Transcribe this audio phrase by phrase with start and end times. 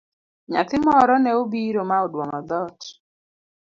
[0.51, 2.79] Nyathi moro ne obiro ma oduong'o dhoot.